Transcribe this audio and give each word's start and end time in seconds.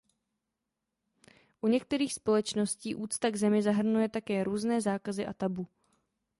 U 1.61 1.67
některých 1.67 2.13
společností 2.13 2.95
úcta 2.95 3.29
k 3.29 3.35
zemi 3.35 3.61
zahrnuje 3.61 4.09
také 4.09 4.43
různé 4.43 4.81
zákazy 4.81 5.25
a 5.27 5.33
tabu. 5.33 5.67